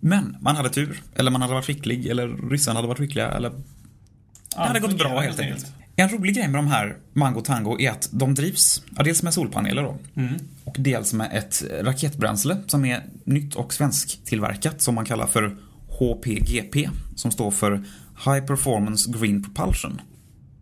[0.00, 3.50] Men man hade tur, eller man hade varit skicklig, eller ryssarna hade varit skickliga, eller
[3.50, 5.66] det hade gått bra helt enkelt.
[5.96, 9.34] En rolig grej med de här Mango Tango är att de drivs, ja, dels med
[9.34, 9.98] solpaneler då.
[10.64, 15.56] Och dels med ett raketbränsle som är nytt och svensk tillverkat som man kallar för
[15.98, 16.88] HPGP.
[17.16, 17.72] Som står för
[18.24, 20.00] High Performance Green Propulsion.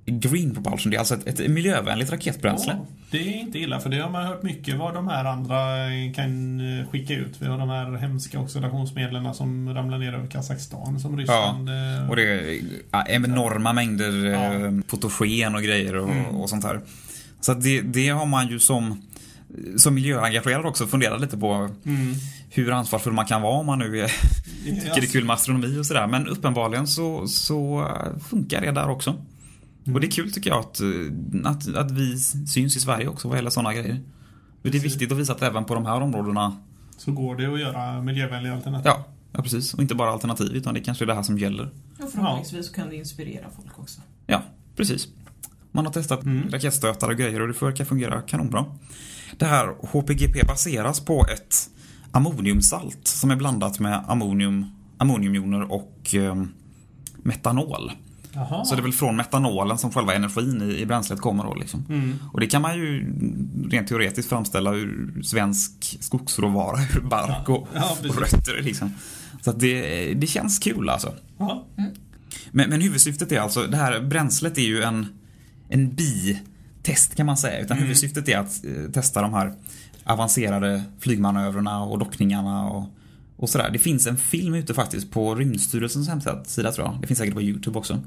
[0.07, 2.73] Green Propulsion, det är alltså ett, ett miljövänligt raketbränsle.
[2.79, 5.57] Ja, det är inte illa för det har man hört mycket vad de här andra
[6.15, 7.37] kan eh, skicka ut.
[7.39, 11.69] Vi har de här hemska oxidationsmedlen som ramlar ner över Kazakstan som Ryssland...
[11.69, 14.39] eh, Och det är ja, enorma mängder Ja.
[14.45, 14.79] Mm.
[14.79, 16.81] eh, fotogen och grejer och, och sånt här.
[17.41, 19.03] Så det, det har man ju som,
[19.77, 21.53] som miljöengagerad också funderat lite på
[21.85, 22.15] Mm.
[22.51, 24.09] hur ansvarsfull man kan vara om man nu är,
[24.65, 26.07] tycker det är kul med astronomi och sådär.
[26.07, 27.89] Men uppenbarligen så, så
[28.29, 29.11] funkar det där också.
[29.11, 29.95] Mm.
[29.95, 33.29] Och det är kul tycker jag att, eh, att, att vi syns i Sverige också
[33.29, 34.01] vad gäller sådana grejer.
[34.63, 36.57] För det är viktigt att visa att även på de här områdena,
[36.97, 38.87] Så går det att göra miljövänliga alternativ.
[38.87, 39.75] ja, ja precis.
[39.75, 41.71] Och inte bara alternativ utan det kanske är det här som gäller.
[42.03, 44.01] Och förhoppningsvis så kan det inspirera folk också.
[44.27, 44.43] Ja,
[44.77, 45.09] precis.
[45.73, 48.65] Man har testat raketstötar och grejer och det verkar fungera kanonbra.
[49.39, 51.71] Det här HPGP baseras på ett
[52.11, 54.67] ammoniumsalt som är blandat med ammonium,
[54.99, 56.45] ammoniumjoner och eh,
[57.23, 57.93] metanol.
[58.33, 58.65] Jaha.
[58.65, 61.85] Så det är väl från metanolen som själva energin i, i bränslet kommer då liksom.
[61.89, 62.19] Mm.
[62.33, 63.15] Och det kan man ju
[63.71, 68.11] rent teoretiskt framställa ur svensk skogsråvara, ur bark och, Ja, precis.
[68.11, 68.95] och rötter liksom.
[69.41, 71.15] Så att det, det känns kul alltså.
[71.39, 71.67] Ja.
[72.51, 75.07] Men, men huvudsyftet är alltså, det här bränslet är ju en,
[75.69, 75.97] en
[76.85, 77.61] bitest kan man säga.
[77.61, 79.53] Utan huvudsyftet är att eh, testa de här
[80.05, 82.85] avancerade flygmanövrarna och dockningarna och,
[83.37, 83.71] och sådär.
[83.73, 86.99] Det finns en film ute faktiskt på Rymdstyrelsens hemsida tror jag.
[87.01, 88.01] Det finns säkert på YouTube också.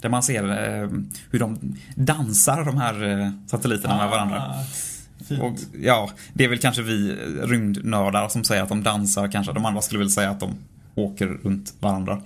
[0.00, 0.88] Där man ser eh,
[1.30, 4.42] hur de dansar de här eh, satelliterna med varandra.
[4.42, 4.64] Ah.
[5.40, 9.52] Och ja, det är väl kanske vi rymdnördar som säger att de dansar kanske.
[9.52, 10.54] De andra skulle väl säga att de
[10.94, 12.22] åker runt varandra.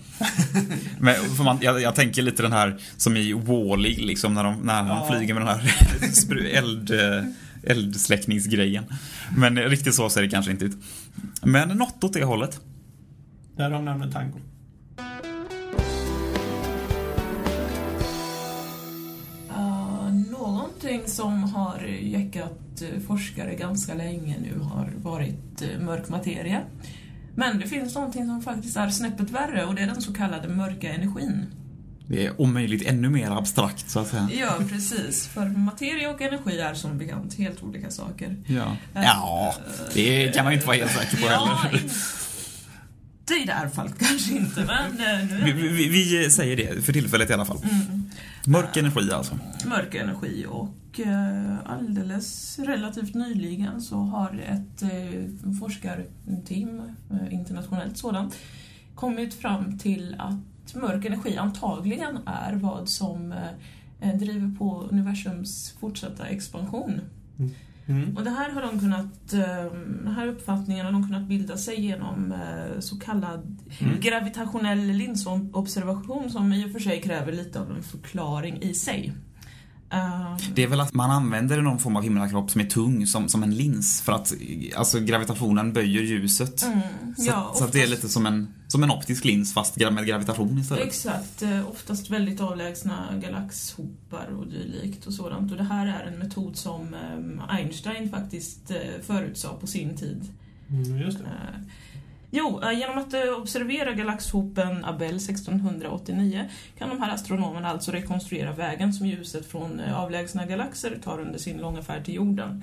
[0.98, 4.60] Men, för man, jag, jag tänker lite den här som i Wall-E liksom när, de,
[4.60, 5.08] när han Ja.
[5.10, 7.24] flyger med den här eld, eh,
[7.62, 8.84] eldsläckningsgrejen.
[9.36, 10.76] Men riktigt så ser det kanske inte ut.
[11.42, 12.60] Men något åt det hållet.
[13.56, 14.38] Där de nämner tango.
[19.50, 26.60] Uh, någonting som har jäckat eh, forskare ganska länge nu har varit eh, mörk materia.
[27.36, 30.48] Men det finns någonting som faktiskt är snäppet värre och det är den så kallade
[30.48, 31.46] mörka energin.
[32.08, 34.28] Det är om möjligt ännu mer abstrakt så att säga.
[34.40, 35.26] Ja, precis.
[35.26, 38.36] För materia och energi är som bekant helt olika saker.
[38.46, 39.54] Ja, ja
[39.94, 41.90] det kan man ju inte vara helt säker på Ja, heller.
[43.30, 46.84] Inte i det här fallet kanske inte, men eh, nu Vi, vi, vi säger det
[46.84, 47.58] för tillfället i alla fall.
[48.46, 49.38] Mörk energi alltså.
[49.66, 56.82] mörk energi och eh, alldeles relativt nyligen så har ett eh, forskarteam,
[57.30, 58.36] internationellt sådant,
[58.94, 63.34] kommit fram till att mörk energi antagligen är vad som
[64.14, 67.00] driver på universums fortsatta expansion.
[67.38, 67.50] Mm.
[68.16, 69.72] Och det här har de kunnat, eh,
[70.04, 73.58] den här uppfattningen har de kunnat bilda sig genom eh, så kallad
[74.00, 79.12] gravitationell linsobservation som i och för sig kräver lite av en förklaring i sig.
[79.90, 83.28] Eh, Det är väl att man använder någon form av himlakropp som är tung som,
[83.28, 84.32] som en lins för att
[84.76, 86.62] alltså gravitationen böjer ljuset.
[86.62, 86.80] mm,
[87.16, 89.76] Så, ja, så att det är oftast- lite som en, som en optisk lins fast
[89.76, 90.86] med gravitation istället.
[90.86, 95.50] Exakt, eh, oftast väldigt avlägsna galaxhopar och dylikt och sådant.
[95.52, 100.28] Och det här är en metod som eh, Einstein faktiskt eh, förutsade på sin tid.
[100.70, 101.24] Mm, just det.
[101.24, 101.60] Eh,
[102.36, 108.52] Jo, eh, genom att eh, observera galaxhopen Abell 1689 kan de här astronomerna alltså rekonstruera
[108.52, 112.62] vägen som ljuset från eh, avlägsna galaxer tar under sin långa färd till jorden.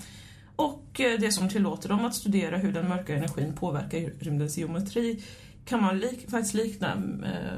[0.55, 5.23] Och det som tillåter dem att studera hur den mörka energin påverkar rymdens geometri
[5.65, 7.03] kan man lik, faktiskt likna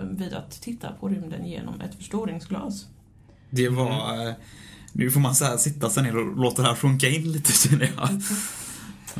[0.03, 2.85] vid att titta på rymden genom ett förstoringsglas.
[3.49, 4.27] Det var...
[4.27, 4.33] eh,
[4.93, 7.91] Nu får man så sitta sig ner och låta det här sjunka in lite känner
[7.97, 8.09] jag.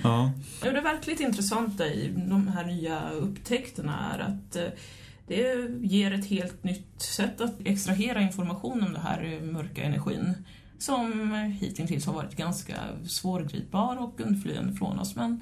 [0.03, 0.31] Ja.
[0.65, 4.67] Och det verkligt intressanta i de här nya upptäckterna är att eh,
[5.27, 10.33] det ger ett helt nytt sätt att extrahera information om den här mörka energin
[10.77, 12.75] som hittills har varit ganska
[13.07, 15.15] svårgripbar och undflyende från oss.
[15.15, 15.41] Men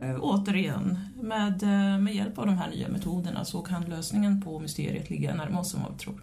[0.00, 4.58] eh, återigen, med, eh, med hjälp av de här nya metoderna så kan lösningen på
[4.58, 6.22] mysteriet ligga närmare oss än vad vi tror.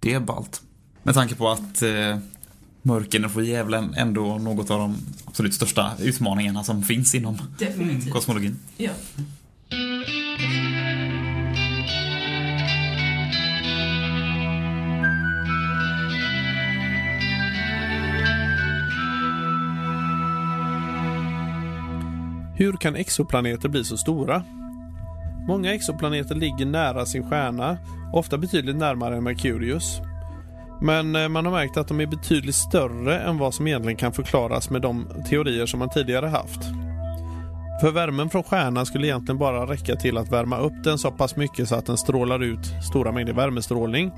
[0.00, 0.62] Det är ballt.
[1.02, 2.18] Med tanke på att eh,
[2.82, 8.12] mörk energi är väl ändå något av de absolut största utmaningarna som finns inom Definitivt.
[8.12, 8.56] kosmologin.
[8.76, 8.90] Ja.
[22.56, 24.44] Hur kan exoplaneter bli så stora?
[25.48, 27.78] Många exoplaneter ligger nära sin stjärna,
[28.12, 30.00] ofta betydligt närmare än Merkurius.
[30.82, 34.12] Men eh, man har märkt att de är betydligt större än vad som egentligen kan
[34.12, 36.60] förklaras med de teorier som man tidigare haft.
[37.80, 41.36] För värmen från stjärnan skulle egentligen bara räcka till att värma upp den så pass
[41.36, 44.12] mycket så att den strålar ut stora mängder värmestrålning.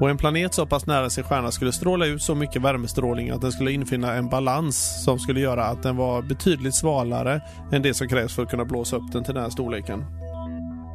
[0.00, 3.40] Och en planet så pass nära sin stjärna skulle stråla ut så mycket värmestrålning att
[3.40, 7.40] den skulle infinna en balans som skulle göra att den var betydligt svalare
[7.72, 10.04] än det som krävs för att kunna blåsa upp den till den här storleken.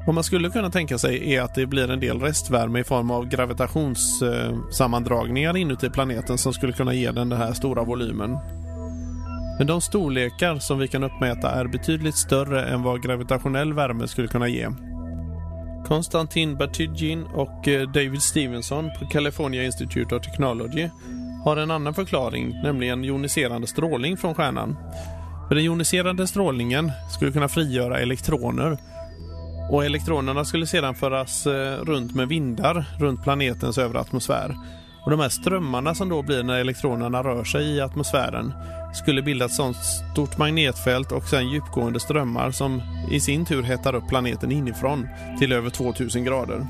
[0.08, 3.12] Vad man skulle kunna tänka sig är att det blir en del restvärme i form
[3.12, 8.38] av gravitationssammandragningar inuti planeten som skulle kunna ge den den här stora volymen.
[9.58, 14.28] Men de storlekar som vi kan uppmäta är betydligt större än vad gravitationell värme skulle
[14.28, 14.70] kunna ge.
[15.88, 20.90] Konstantin Batygin och eh, David Stevenson på California Institute of Technology
[21.44, 24.78] har en annan förklaring, nämligen joniserande strålning från stjärnan.
[25.48, 28.78] För den joniserande strålningen skulle kunna frigöra elektroner
[29.70, 34.56] och elektronerna skulle sedan föras eh, runt med vindar runt planetens övre atmosfär.
[35.06, 38.54] Och de här strömmarna som då blir när elektronerna rör sig i atmosfären
[38.94, 43.96] skulle bilda ett sådant stort magnetfält och sen djupgående strömmar som i sin tur hettar
[43.96, 45.08] upp planeten inifrån
[45.40, 46.68] till över 2000 grader.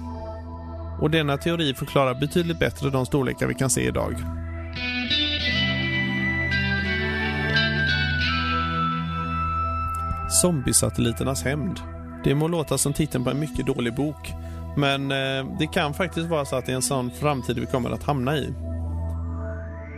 [1.02, 4.16] Och denna teori förklarar betydligt bättre de storlekar vi kan se idag.
[10.42, 11.97] Zombiesatelliternas hämnd.
[12.28, 14.34] Det må låta som titeln på en mycket dålig bok,
[14.78, 17.92] men eh, det kan faktiskt vara så att det är en sån framtid vi kommer
[17.92, 18.54] att hamna i.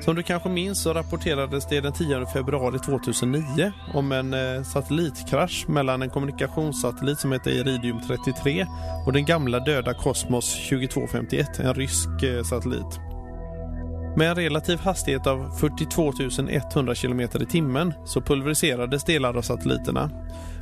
[0.01, 5.65] Som du kanske minns så rapporterades det den 10 februari 2009 om en eh, satellitkrasch
[5.67, 8.65] mellan en kommunikationssatellit som heter Iridium 33
[9.05, 12.99] och den gamla döda Cosmos 2251, en rysk eh, satellit.
[14.17, 16.13] Med en relativ hastighet av 42
[16.73, 20.09] 100 km i timmen så pulveriserades delar av satelliterna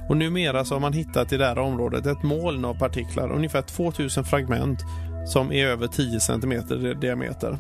[0.09, 3.61] och numera så har man hittat i det här området ett moln av partiklar, ungefär
[3.61, 4.79] 2000 fragment
[5.25, 7.57] som är över 10 cm i diameter.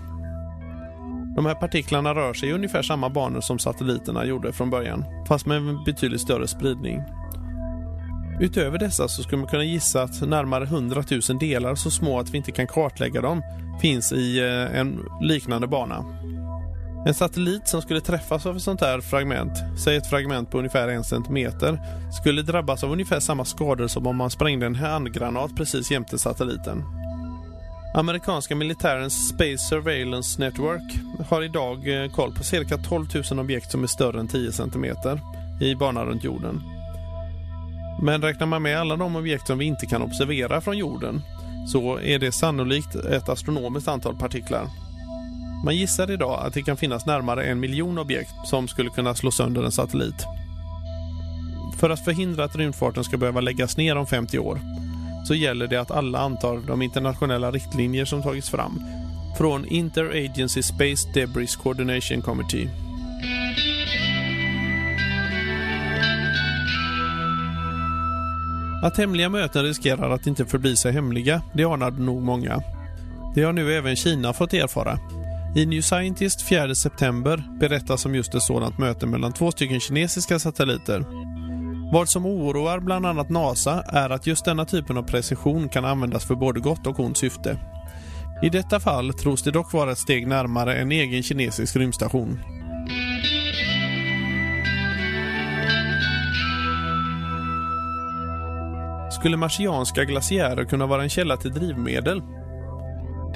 [1.35, 5.45] De här partiklarna rör sig i ungefär samma banor som satelliterna gjorde från början, fast
[5.45, 7.03] med en betydligt större spridning.
[8.39, 12.29] Utöver dessa så skulle man kunna gissa att närmare 100 000 delar så små att
[12.29, 13.41] vi inte kan kartlägga dem
[13.81, 16.05] finns i eh, en liknande bana.
[17.07, 19.51] En satellit som skulle träffas av ett sånt här fragment,
[19.83, 21.79] säg ett fragment på ungefär en centimeter,
[22.21, 26.83] skulle drabbas av ungefär samma skador som om man sprängde en handgranat precis jämte satelliten.
[27.95, 30.93] Amerikanska militärens Space Surveillance Network
[31.29, 35.19] har idag eh, koll på cirka 12 000 objekt som är större än 10 centimeter
[35.61, 36.61] i banan runt jorden.
[38.01, 41.21] Men räknar man med alla de objekt som vi inte kan observera från jorden
[41.67, 44.86] så är det sannolikt ett astronomiskt antal partiklar.
[45.65, 49.31] Man gissar idag att det kan finnas närmare en miljon objekt som skulle kunna slå
[49.31, 50.25] sönder en satellit.
[51.79, 54.59] För att förhindra att rymdfarten ska behöva läggas ner om 50 år
[55.27, 58.83] så gäller det att alla antar de internationella riktlinjer som tagits fram
[59.37, 62.69] från Interagency Space Debris Coordination Committee.
[68.83, 72.61] Att hemliga möten riskerar att inte förbli sig hemliga, det anade nog många.
[73.35, 74.99] Det har nu även Kina fått erfara.
[75.55, 80.39] I New Scientist 4 september berättas om just ett sådant möte mellan två stycken kinesiska
[80.39, 81.05] satelliter.
[81.93, 86.25] Vad som oroar bland annat NASA är att just denna typen av precision kan användas
[86.25, 87.59] för både gott och ont syfte.
[88.43, 92.39] I detta fall tros det dock vara ett steg närmare en egen kinesisk rymdstation.
[99.11, 102.21] Skulle marsianska glaciärer kunna vara en källa till drivmedel?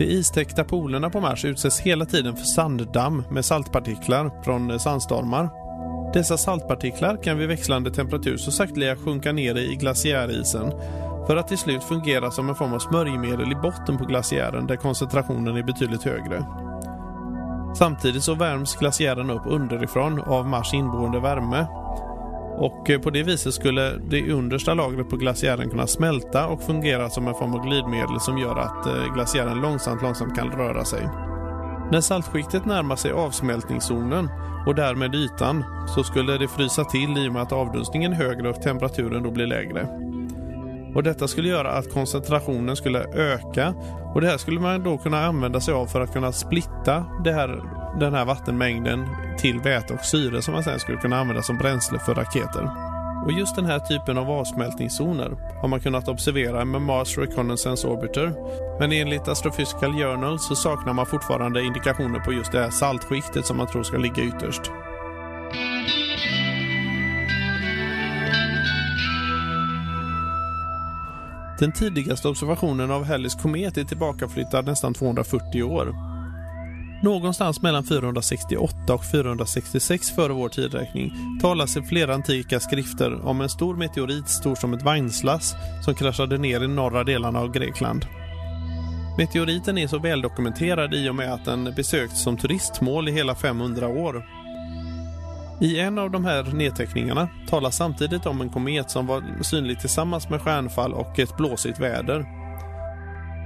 [0.01, 5.49] De istäckta polerna på Mars utsätts hela tiden för sanddamm med saltpartiklar från eh, sandstormar.
[6.13, 10.71] Dessa saltpartiklar kan vid växlande temperatur så sakteliga sjunka ner i glaciärisen
[11.27, 14.75] för att till slut fungera som en form av smörjmedel i botten på glaciären där
[14.75, 16.45] koncentrationen är betydligt högre.
[17.77, 21.67] Samtidigt så värms glaciären upp underifrån av Mars inboende värme
[22.57, 27.09] och eh, på det viset skulle det understa lagret på glaciären kunna smälta och fungera
[27.09, 31.09] som en form av glidmedel som gör att eh, glaciären långsamt, långsamt kan röra sig.
[31.91, 34.29] När saltskiktet närmar sig avsmältningszonen
[34.67, 38.49] och därmed ytan så skulle det frysa till i och med att avdunstningen är högre
[38.49, 39.87] och temperaturen då blir lägre.
[40.95, 43.73] Och Detta skulle göra att koncentrationen skulle öka
[44.13, 47.31] och det här skulle man då kunna använda sig av för att kunna splitta det
[47.31, 47.63] här,
[47.99, 49.07] den här vattenmängden
[49.41, 52.69] till väte och syre som man sen skulle kunna använda som bränsle för raketer.
[53.25, 58.33] Och just den här typen av avsmältningszoner har man kunnat observera med Mars Reconnaissance Orbiter.
[58.79, 63.57] Men enligt Astrophysical Journal så saknar man fortfarande indikationer på just det här saltskiktet som
[63.57, 64.61] man tror ska ligga ytterst.
[71.59, 76.10] Den tidigaste observationen av Halleys komet är tillbakaflyttad nästan 240 år.
[77.03, 83.49] Någonstans mellan 468 och 466 före vår tidräkning talas i flera antika skrifter om en
[83.49, 88.05] stor meteorit stor som ett vagnslass som kraschade ner i norra delarna av Grekland.
[89.17, 93.87] Meteoriten är så väldokumenterad i och med att den besökts som turistmål i hela 500
[93.87, 94.25] år.
[95.61, 100.29] I en av de här nedteckningarna talas samtidigt om en komet som var synlig tillsammans
[100.29, 102.40] med stjärnfall och ett blåsigt väder.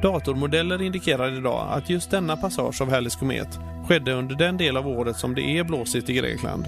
[0.01, 4.87] Datormodeller indikerar idag att just denna passage av Halleys komet skedde under den del av
[4.87, 6.65] året som det är blåsigt i Grekland.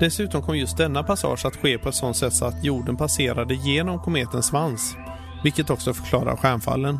[0.00, 3.54] Dessutom kom just denna passage att ske på ett sådant sätt så att jorden passerade
[3.54, 4.96] genom kometens svans,
[5.44, 6.98] vilket också förklarar stjärnfallen.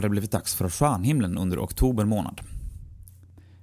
[0.00, 2.40] Har det blivit dags för stjärnhimlen under oktober månad.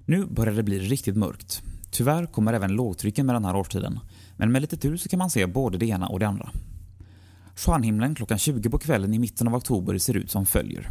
[0.05, 1.61] Nu börjar det bli riktigt mörkt.
[1.91, 3.99] Tyvärr kommer även lågtrycken med den här årstiden,
[4.35, 6.49] men med lite tur så kan man se både det ena och det andra.
[7.55, 10.89] Stjärnhimlen klockan 20 på kvällen i mitten av oktober ser ut som följer.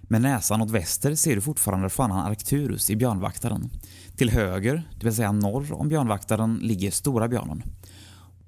[0.00, 3.70] Med näsan åt väster ser du fortfarande stjärnan Arcturus i björnvaktaren.
[4.16, 7.62] Till höger, det vill säga norr om björnvaktaren, ligger Stora björnen.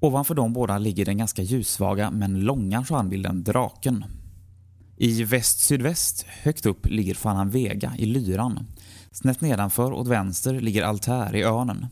[0.01, 4.05] Ovanför de båda ligger den ganska ljussvaga men långa stjärnbilden Draken
[5.03, 8.67] i väst-sydväst, högt upp, ligger Fanan Vega i Lyran.
[9.13, 11.87] Snett nedanför åt vänster ligger Altär i Örnen.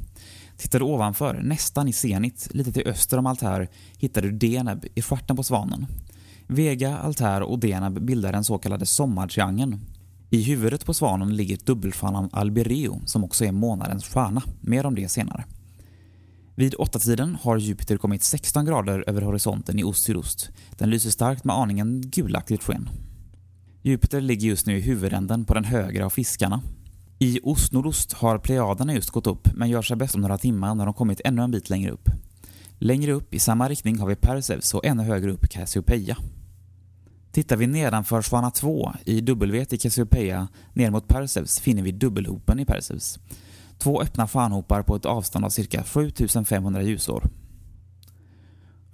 [0.57, 3.68] Tittar du ovanför, nästan i zenit, lite till öster om Altär,
[3.99, 5.87] hittar du Deneb i stjärten på Svanen.
[6.47, 9.81] Vega, Altär och Deneb bildar den så kallade sommartriangeln.
[10.31, 14.42] I huvudet på Svanen ligger dubbelstjärnan Alberio som också är månadens stjärna.
[14.61, 15.44] Mer om det senare.
[16.59, 20.51] Vid åtta tiden har Jupiter kommit 16 grader över horisonten i ost-sydost.
[20.71, 22.89] Den lyser starkt med aningen gulaktigt sken.
[23.83, 26.62] Jupiter ligger just nu i huvudänden på den högra av fiskarna.
[27.18, 30.85] I ost-nordost har Plejaderna just gått upp, men gör sig bäst om några timmar när
[30.85, 32.09] de kommit ännu en bit längre upp.
[32.79, 36.16] Längre upp i samma riktning har vi Perseus och ännu högre upp Cassiopeia.
[37.33, 42.61] Tittar vi nedanför Svana 2 i W i Cassiopeia ner mot Perseus finner vi dubbelhopen
[42.61, 43.18] i Perseus.
[43.79, 47.24] Två öppna fanhopar på ett avstånd av cirka 7500 ljusår.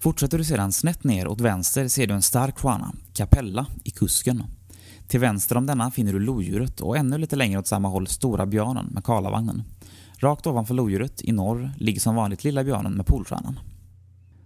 [0.01, 4.43] Fortsätter du sedan snett ner åt vänster ser du en stark stjärna, Capella, i kusken.
[5.14, 8.46] Till vänster om denna finner du lodjuret och ännu lite längre åt samma håll Stora
[8.46, 9.62] björnen med Karlavagnen.
[10.18, 13.58] Rakt ovanför lodjuret, i norr, ligger som vanligt Lilla björnen med Polstjärnan.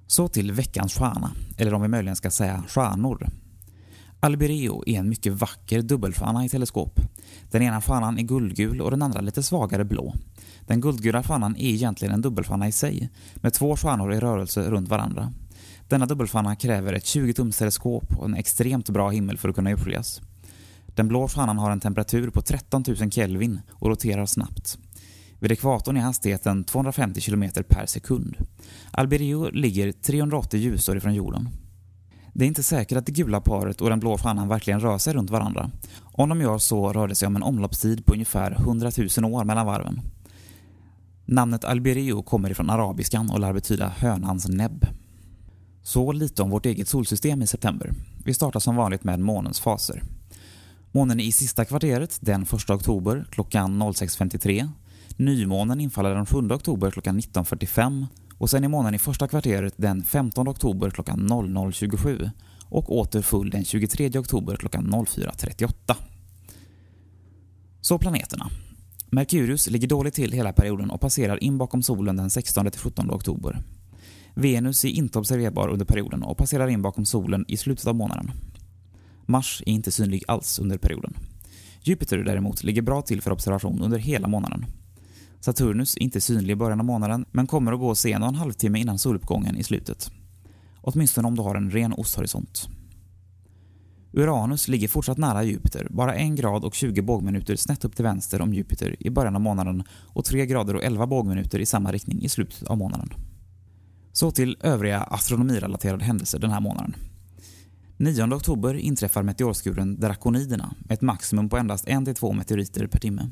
[0.07, 3.29] Så till veckans stjärna, eller om vi möjligen ska säga stjärnor.
[4.21, 7.01] Albireo är en mycket vacker dubbelstjärna i teleskop.
[7.51, 10.15] Den ena stjärnan är guldgul och den andra lite svagare blå.
[10.67, 14.89] Den guldgula stjärnan är egentligen en dubbelstjärna i sig, med två stjärnor i rörelse runt
[14.89, 15.33] varandra.
[15.89, 20.21] Denna dubbelstjärna kräver ett 20-tums teleskop och en extremt bra himmel för att kunna urskiljas.
[20.99, 24.79] Den blå stjärnan har en temperatur på 13 000 Kelvin och roterar snabbt.
[25.39, 28.37] Vid ekvatorn är hastigheten 250 km per sekund.
[28.91, 31.49] Albireo ligger 380 ljusår ifrån jorden.
[32.33, 35.15] Det är inte säkert att det gula paret och den blå stjärnan verkligen rör sig
[35.15, 35.71] runt varandra.
[36.01, 39.45] Om de gör så rör det sig om en omloppstid på ungefär 100 000 år
[39.45, 40.01] mellan varven.
[41.25, 44.87] Namnet Albireo kommer ifrån arabiskan och lär betyda hönans näbb.
[45.83, 47.93] Så lite om vårt eget solsystem i september.
[48.25, 50.03] Vi startar som vanligt med månens faser.
[50.93, 54.69] Månen är i sista kvarteret den 1 oktober klockan 06.53.
[55.17, 58.07] Nymånen infaller den 7 oktober klockan 19.45
[58.39, 62.31] och sen är månen i första kvarteret den 15 oktober klockan 00.27
[62.65, 65.95] och åter full den 23 oktober klockan 04.38.
[67.81, 68.51] Så planeterna.
[69.11, 73.63] Merkurius ligger dåligt till hela perioden och passerar in bakom solen den 16-17 oktober.
[74.35, 78.31] Venus är inte observerbar under perioden och passerar in bakom solen i slutet av månaden.
[79.29, 81.17] Mars är inte synlig alls under perioden.
[81.83, 84.67] Jupiter däremot ligger bra till för observation under hela månaden.
[85.41, 88.23] Saturnus är inte synlig i början av månaden men kommer att gå och se en
[88.23, 90.11] och en halvtimme innan soluppgången i slutet.
[90.81, 92.69] Åtminstone om du har en ren osthorisont.
[94.13, 98.41] Uranus ligger fortsatt nära Jupiter, bara en grad och 20 bågminuter snett upp till vänster
[98.41, 102.23] om Jupiter i början av månaden och 3 grader och 11 bågminuter i samma riktning
[102.23, 103.15] i slutet av månaden.
[104.13, 106.95] Så till övriga astronomirelaterade händelser den här månaden.
[108.01, 113.31] 9 oktober inträffar meteorskuren Drakoniderna med ett maximum på endast 1-2 meteoriter per timme.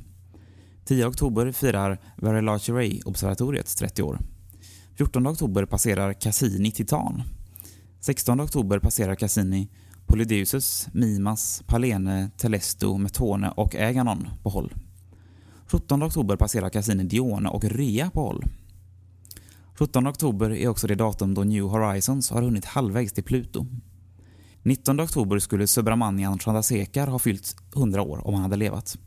[0.85, 4.19] 10 oktober firar Very Large Array-observatoriet 30 år.
[4.99, 7.23] 14 oktober passerar Cassini Titan.
[8.01, 9.69] 16 oktober passerar Cassini
[10.07, 14.75] Polydeuces, Mimas, Palene, Telesto, Metone och Äganon på håll.
[15.67, 18.45] 17 oktober passerar Cassini Dione och Rhea på håll.
[19.79, 23.67] 17 oktober är också det datum då New Horizons har hunnit halvvägs till Pluto.
[24.67, 28.99] 19 oktober skulle Subramanian Chandrasekhar ha fyllt 100 år om han hade levat.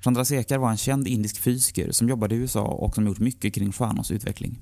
[0.00, 3.72] Chandrasekhar var en känd indisk fysiker som jobbade i USA och som gjort mycket kring
[3.72, 4.58] stjärnors utveckling.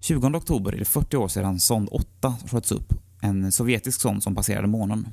[0.00, 4.34] 20 oktober är det 40 år sedan sond 8 sköts upp, en sovjetisk sond som
[4.34, 5.08] passerade månen.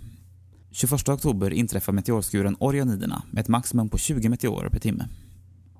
[0.71, 5.07] 21 oktober inträffar meteorskuren Orioniderna med ett maximum på 20 meteorer per timme.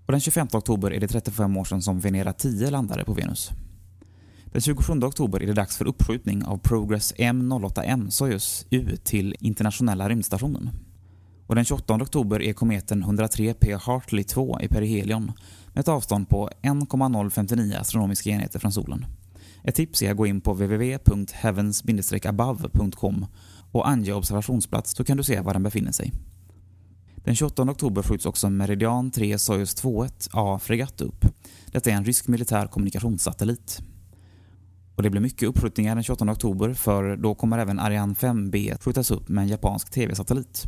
[0.05, 3.51] Och den 25 oktober är det 35 år sedan som Venera 10 landade på Venus.
[4.51, 10.09] Den 27 oktober är det dags för uppskjutning av Progress M08M Soyuz U till internationella
[10.09, 10.69] rymdstationen.
[11.47, 15.31] Och den 28 oktober är kometen 103P Hartley 2 i perihelion
[15.73, 19.05] med ett avstånd på 1,059 astronomiska enheter från solen.
[19.63, 23.25] Ett tips är att gå in på www.heavens-above.com
[23.71, 26.11] och ange observationsplats så kan du se var den befinner sig.
[27.15, 31.25] Den 28 oktober skjuts också Meridian 3 Soyuz 21 A fregatt upp.
[31.65, 33.81] Detta är en rysk militär kommunikationssatellit.
[34.99, 39.11] Och det blir mycket uppskjutningar den 28 oktober för då kommer även Ariane 5B skjutas
[39.11, 40.67] upp med en japansk TV-satellit.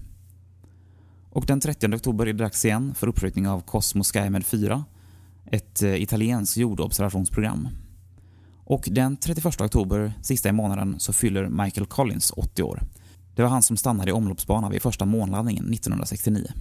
[1.29, 4.85] Och den 30 oktober är det dags igen för uppskjutning av Cosmo Skymed 4,
[5.45, 7.67] ett eh, italienskt jordobservationsprogram.
[8.65, 12.81] Och den 31 oktober, sista i månaden, så fyller Michael Collins 80 år.
[13.35, 16.51] Det var han som stannade i omloppsbana vid första månlandningen 1969.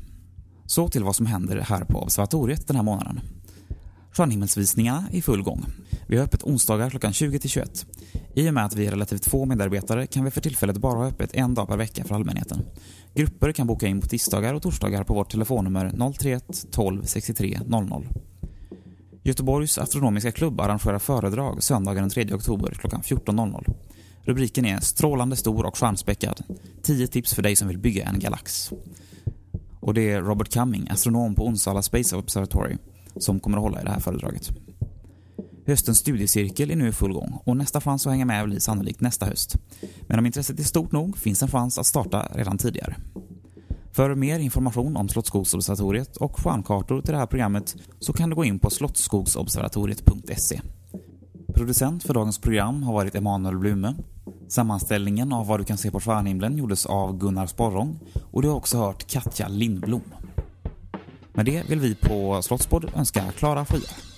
[0.67, 3.21] Så till vad som händer här på observatoriet den här månaden.
[4.13, 5.65] Stjärnhimmelsvisningarna är i full gång.
[6.07, 7.87] Vi har öppet onsdagar klockan 20-21.
[8.35, 11.07] I och med att vi är relativt få medarbetare kan vi för tillfället bara ha
[11.07, 12.63] öppet en dag per vecka för allmänheten.
[13.15, 18.09] Grupper kan boka in på tisdagar och torsdagar på vårt telefonnummer 031 12 63 00.
[19.23, 23.75] Göteborgs astronomiska klubb arrangerar föredrag söndagen den 3 oktober klockan 14.00.
[24.23, 26.43] Rubriken är “Strålande stor och stjärnspäckad.
[26.83, 28.71] 10 tips för dig som vill bygga en galax”.
[29.81, 32.77] Och det är Robert Cumming, astronom på Onsala Space Observatory,
[33.17, 34.51] som kommer att hålla i det här föredraget.
[35.67, 39.01] Höstens studiecirkel är nu i full gång och nästa chans att hänga med blir sannolikt
[39.01, 39.57] nästa höst.
[40.01, 42.97] Men om intresset är stort nog finns en chans att starta redan tidigare.
[43.93, 48.45] För mer information om Slottsskogsobservatoriet och stjärnkartor till det här programmet så kan du gå
[48.45, 50.61] in på slottsskogsobservatoriet.se.
[51.55, 53.95] Producent för dagens program har varit Emanuel Blume.
[54.49, 57.99] Sammanställningen av vad du kan se på stjärnhimlen gjordes av Gunnar Sporrong
[58.31, 60.03] och du har också hört Katja Lindblom.
[61.33, 64.10] Med det vill vi på Slottsbord önska klara skyar.